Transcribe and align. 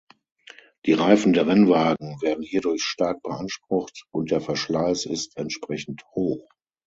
Die 0.87 0.93
Reifen 0.93 1.31
der 1.33 1.45
Rennwagen 1.45 2.19
werden 2.23 2.43
hierdurch 2.43 2.81
stark 2.83 3.21
beansprucht 3.21 4.07
und 4.09 4.31
der 4.31 4.41
Verschleiß 4.41 5.05
ist 5.05 5.37
entsprechend 5.37 6.03
hoch. 6.15 6.49